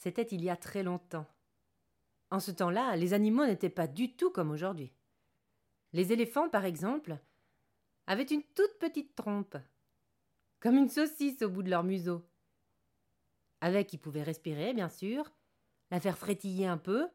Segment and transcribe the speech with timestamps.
[0.00, 1.26] C'était il y a très longtemps.
[2.30, 4.94] En ce temps-là, les animaux n'étaient pas du tout comme aujourd'hui.
[5.92, 7.18] Les éléphants, par exemple,
[8.06, 9.58] avaient une toute petite trompe,
[10.58, 12.26] comme une saucisse au bout de leur museau.
[13.60, 15.30] Avec, ils pouvaient respirer, bien sûr,
[15.90, 17.06] la faire frétiller un peu,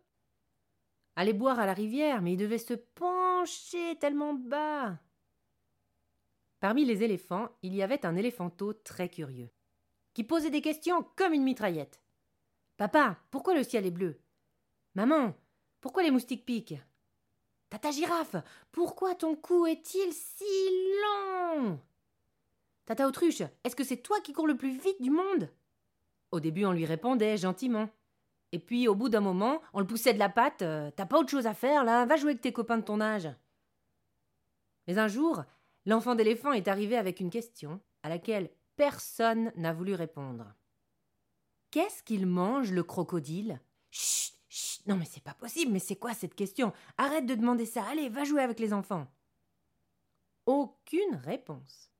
[1.15, 4.99] aller boire à la rivière, mais ils devaient se pencher tellement bas.
[6.59, 9.49] Parmi les éléphants, il y avait un éléphanteau très curieux,
[10.13, 12.04] qui posait des questions comme une mitraillette.
[12.77, 14.19] Papa, pourquoi le ciel est bleu?
[14.95, 15.33] Maman,
[15.79, 16.81] pourquoi les moustiques piquent?
[17.69, 18.35] Tata girafe,
[18.71, 20.43] pourquoi ton cou est-il si
[21.01, 21.79] long
[22.85, 25.49] Tata autruche, est-ce que c'est toi qui cours le plus vite du monde?
[26.31, 27.89] Au début, on lui répondait gentiment.
[28.51, 30.61] Et puis, au bout d'un moment, on le poussait de la patte.
[30.61, 33.01] Euh, t'as pas autre chose à faire, là Va jouer avec tes copains de ton
[33.01, 33.29] âge.
[34.87, 35.43] Mais un jour,
[35.85, 40.53] l'enfant d'éléphant est arrivé avec une question à laquelle personne n'a voulu répondre.
[41.75, 43.59] Qu'est-ce qu'il mange, le crocodile?
[43.91, 46.71] Chut Chut Non, mais c'est pas possible, mais c'est quoi cette question?
[46.97, 49.11] Arrête de demander ça, allez, va jouer avec les enfants.
[50.45, 51.91] Aucune réponse.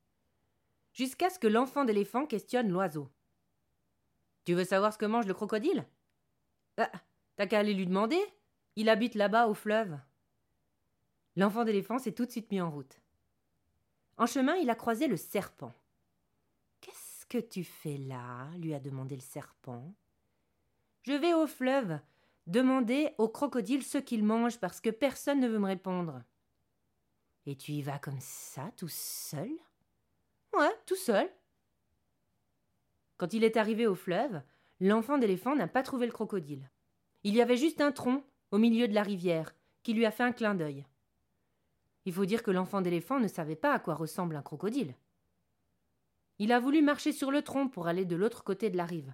[0.93, 3.11] Jusqu'à ce que l'enfant d'éléphant questionne l'oiseau.
[4.45, 5.85] Tu veux savoir ce que mange le crocodile?
[6.77, 6.89] Bah,
[7.35, 8.23] t'as qu'à aller lui demander.
[8.77, 9.99] Il habite là-bas au fleuve.
[11.35, 13.01] L'enfant d'éléphant s'est tout de suite mis en route.
[14.15, 15.73] En chemin, il a croisé le serpent.
[17.35, 19.93] Que tu fais là lui a demandé le serpent.
[21.01, 21.99] Je vais au fleuve
[22.47, 26.23] demander au crocodile ce qu'il mange parce que personne ne veut me répondre.
[27.45, 29.49] Et tu y vas comme ça, tout seul?
[30.57, 31.29] Ouais, tout seul.
[33.17, 34.41] Quand il est arrivé au fleuve,
[34.79, 36.69] l'enfant d'éléphant n'a pas trouvé le crocodile.
[37.25, 40.23] Il y avait juste un tronc au milieu de la rivière qui lui a fait
[40.23, 40.85] un clin d'œil.
[42.05, 44.95] Il faut dire que l'enfant d'éléphant ne savait pas à quoi ressemble un crocodile.
[46.39, 49.13] Il a voulu marcher sur le tronc pour aller de l'autre côté de la rive.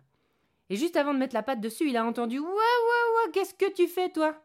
[0.70, 3.54] Et juste avant de mettre la patte dessus, il a entendu Ouah, ouah, ouah, qu'est-ce
[3.54, 4.42] que tu fais, toi?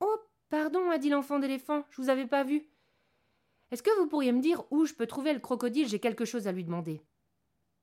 [0.00, 0.16] Oh,
[0.48, 2.66] pardon, a dit l'enfant d'éléphant, je vous avais pas vu.
[3.70, 5.88] Est-ce que vous pourriez me dire où je peux trouver le crocodile?
[5.88, 7.02] J'ai quelque chose à lui demander.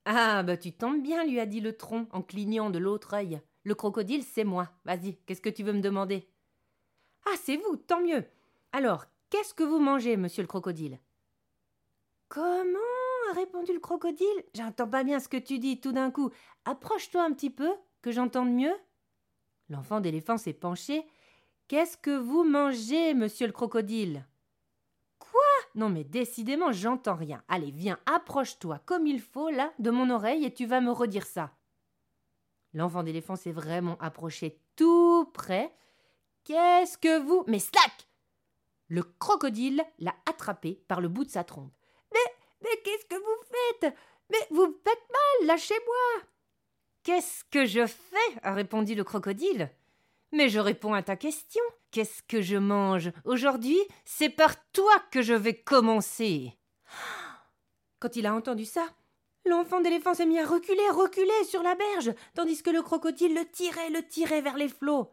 [0.05, 3.41] Ah, bah tu tombes bien, lui a dit le tronc en clignant de l'autre œil.
[3.63, 4.69] Le crocodile, c'est moi.
[4.85, 6.27] Vas-y, qu'est-ce que tu veux me demander?
[7.25, 8.23] Ah, c'est vous, tant mieux.
[8.71, 10.99] Alors, qu'est-ce que vous mangez, monsieur le crocodile?
[12.27, 12.98] Comment
[13.29, 14.43] a répondu le crocodile.
[14.55, 16.31] J'entends pas bien ce que tu dis tout d'un coup.
[16.65, 18.75] Approche-toi un petit peu, que j'entende mieux.
[19.69, 21.05] L'enfant d'éléphant s'est penché.
[21.67, 24.25] Qu'est-ce que vous mangez, monsieur le crocodile?
[25.19, 25.41] Quoi?
[25.75, 27.43] Non, mais décidément, j'entends rien.
[27.47, 31.25] Allez, viens, approche-toi comme il faut, là, de mon oreille, et tu vas me redire
[31.25, 31.51] ça.
[32.73, 35.73] L'enfant d'éléphant s'est vraiment approché tout près.
[36.43, 37.43] Qu'est-ce que vous?
[37.47, 38.07] Mais slack
[38.87, 41.78] Le crocodile l'a attrapé par le bout de sa trompe.
[42.83, 43.43] Qu'est-ce que vous
[43.81, 43.93] faites?
[44.31, 46.23] Mais vous faites mal, lâchez-moi
[47.03, 48.39] Qu'est-ce que je fais?
[48.43, 49.71] a répondu le crocodile.
[50.31, 51.63] Mais je réponds à ta question.
[51.91, 53.11] Qu'est-ce que je mange?
[53.25, 56.53] Aujourd'hui, c'est par toi que je vais commencer.
[57.99, 58.85] Quand il a entendu ça,
[59.45, 63.45] l'enfant d'éléphant s'est mis à reculer, reculer sur la berge, tandis que le crocodile le
[63.49, 65.11] tirait, le tirait vers les flots.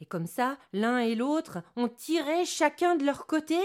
[0.00, 3.58] Et comme ça, l'un et l'autre ont tiré chacun de leur côté,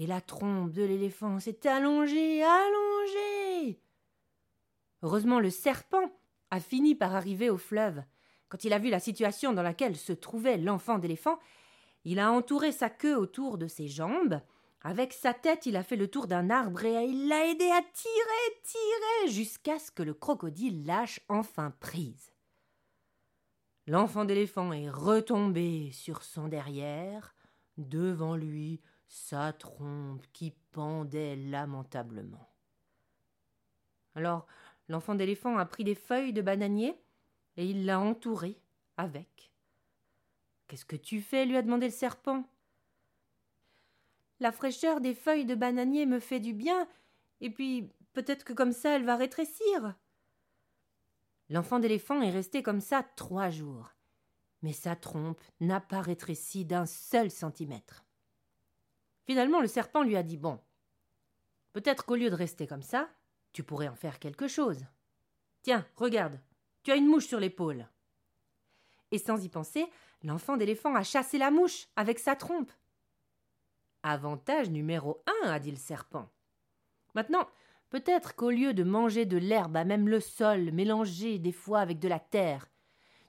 [0.00, 3.78] et la trompe de l'éléphant s'est allongée, allongée.
[5.02, 6.10] Heureusement, le serpent
[6.50, 8.02] a fini par arriver au fleuve.
[8.48, 11.38] Quand il a vu la situation dans laquelle se trouvait l'enfant d'éléphant,
[12.04, 14.40] il a entouré sa queue autour de ses jambes.
[14.80, 17.82] Avec sa tête, il a fait le tour d'un arbre et il l'a aidé à
[17.82, 22.32] tirer, tirer, jusqu'à ce que le crocodile lâche enfin prise.
[23.86, 27.34] L'enfant d'éléphant est retombé sur son derrière.
[27.76, 32.48] Devant lui, sa trompe qui pendait lamentablement.
[34.14, 34.46] Alors
[34.88, 36.94] l'enfant d'éléphant a pris des feuilles de bananier
[37.56, 38.56] et il l'a entouré
[38.96, 39.52] avec.
[40.68, 41.44] Qu'est-ce que tu fais?
[41.44, 42.44] lui a demandé le serpent.
[44.38, 46.88] La fraîcheur des feuilles de bananier me fait du bien,
[47.40, 49.96] et puis peut-être que comme ça elle va rétrécir.
[51.48, 53.90] L'enfant d'éléphant est resté comme ça trois jours,
[54.62, 58.04] mais sa trompe n'a pas rétréci d'un seul centimètre.
[59.30, 60.58] Finalement, le serpent lui a dit Bon,
[61.72, 63.08] peut-être qu'au lieu de rester comme ça,
[63.52, 64.84] tu pourrais en faire quelque chose.
[65.62, 66.40] Tiens, regarde,
[66.82, 67.86] tu as une mouche sur l'épaule.
[69.12, 69.86] Et sans y penser,
[70.24, 72.72] l'enfant d'éléphant a chassé la mouche avec sa trompe.
[74.02, 76.28] Avantage numéro un, a dit le serpent.
[77.14, 77.48] Maintenant,
[77.88, 82.00] peut-être qu'au lieu de manger de l'herbe à même le sol, mélangée des fois avec
[82.00, 82.66] de la terre,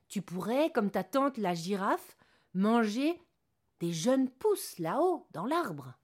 [0.08, 2.18] tu pourrais, comme ta tante la girafe,
[2.56, 3.22] manger
[3.82, 5.96] des jeunes pousses là-haut, dans l'arbre.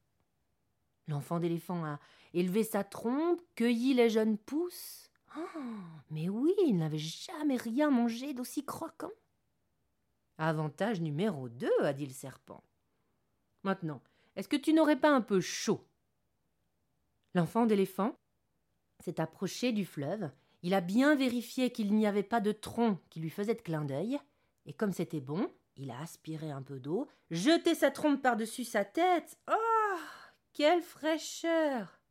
[1.08, 2.00] L'enfant d'éléphant a
[2.34, 5.12] élevé sa trompe, cueilli les jeunes pousses.
[5.38, 5.60] Oh,
[6.10, 9.12] mais oui, il n'avait jamais rien mangé d'aussi croquant.
[10.40, 12.64] Avantage numéro 2, a dit le serpent.
[13.62, 14.02] Maintenant,
[14.36, 15.88] est-ce que tu n'aurais pas un peu chaud?
[17.36, 18.18] L'enfant d'éléphant
[19.00, 20.32] s'est approché du fleuve,
[20.64, 23.86] il a bien vérifié qu'il n'y avait pas de tronc qui lui faisait de clin
[23.86, 24.20] d'œil,
[24.66, 28.84] et comme c'était bon, il a aspiré un peu d'eau, jeté sa trompe par-dessus sa
[28.84, 29.38] tête.
[29.50, 30.00] Oh
[30.54, 32.02] Quelle fraîcheur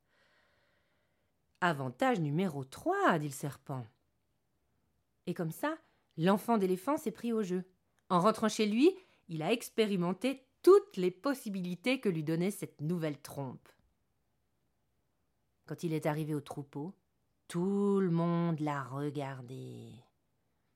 [1.61, 3.87] Avantage numéro 3, dit le serpent.
[5.27, 5.77] Et comme ça,
[6.17, 7.65] l'enfant d'éléphant s'est pris au jeu.
[8.09, 8.95] En rentrant chez lui,
[9.29, 13.69] il a expérimenté toutes les possibilités que lui donnait cette nouvelle trompe.
[15.67, 16.95] Quand il est arrivé au troupeau,
[17.49, 19.93] tout le monde l'a regardé.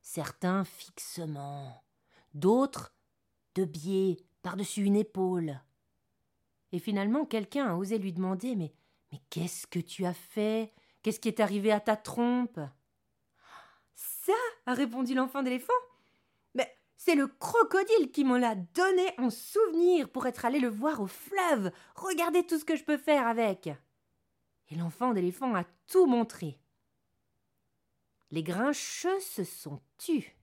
[0.01, 1.85] Certains fixement,
[2.35, 2.95] d'autres
[3.55, 5.61] de biais par-dessus une épaule.
[6.73, 8.73] Et finalement, quelqu'un a osé lui demander Mais,
[9.13, 10.73] mais qu'est-ce que tu as fait?
[11.03, 12.61] Qu'est-ce qui est arrivé à ta trompe?
[13.95, 14.33] Ça
[14.67, 15.73] a répondu l'enfant d'éléphant.
[16.55, 21.01] Mais c'est le crocodile qui m'en l'a donné en souvenir pour être allé le voir
[21.01, 21.73] au fleuve.
[21.97, 23.69] Regardez tout ce que je peux faire avec.
[24.69, 26.59] Et l'enfant d'éléphant a tout montré.
[28.31, 30.37] Les grincheux se sont tus.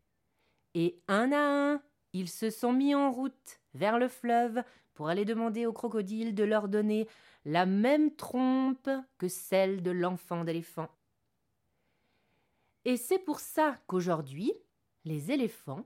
[0.80, 1.82] Et un à un,
[2.14, 4.62] ils se sont mis en route vers le fleuve
[4.94, 7.08] pour aller demander au crocodile de leur donner
[7.46, 8.88] la même trompe
[9.18, 10.88] que celle de l'enfant d'éléphant.
[12.86, 14.54] Et c'est pour ça qu'aujourd'hui,
[15.04, 15.84] les éléphants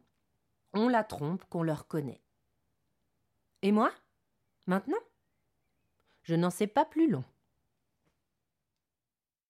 [0.73, 2.21] ont la trompe qu'on leur connaît.
[3.61, 3.93] Et moi
[4.67, 4.99] Maintenant?
[6.23, 7.23] Je n'en sais pas plus long.